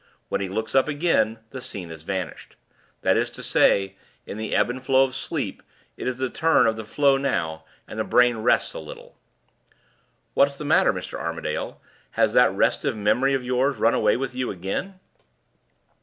When 0.29 0.41
he 0.41 0.49
looks 0.49 0.73
up 0.73 0.87
again, 0.87 1.37
the 1.51 1.61
scene 1.61 1.91
has 1.91 2.01
vanished. 2.01 2.55
That 3.03 3.17
is 3.17 3.29
to 3.29 3.43
say, 3.43 3.97
in 4.25 4.39
the 4.39 4.55
ebb 4.55 4.67
and 4.71 4.83
flow 4.83 5.03
of 5.03 5.15
sleep, 5.15 5.61
it 5.95 6.07
is 6.07 6.17
the 6.17 6.27
turn 6.27 6.65
of 6.65 6.75
the 6.75 6.85
flow 6.85 7.17
now, 7.17 7.65
and 7.87 7.99
the 7.99 8.03
brain 8.03 8.37
rests 8.37 8.73
a 8.73 8.79
little. 8.79 9.15
What's 10.33 10.57
the 10.57 10.65
matter, 10.65 10.91
Mr. 10.91 11.19
Armadale? 11.19 11.79
Has 12.17 12.33
that 12.33 12.51
restive 12.51 12.95
memory 12.97 13.35
of 13.35 13.43
yours 13.43 13.77
run 13.77 13.93
away 13.93 14.17
with 14.17 14.33
you 14.33 14.49
again?" 14.49 14.99